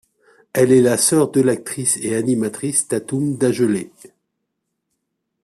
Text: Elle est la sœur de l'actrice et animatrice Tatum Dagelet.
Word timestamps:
Elle 0.53 0.71
est 0.71 0.81
la 0.81 0.97
sœur 0.97 1.29
de 1.29 1.41
l'actrice 1.41 1.97
et 2.01 2.15
animatrice 2.15 2.87
Tatum 2.87 3.37
Dagelet. 3.37 3.91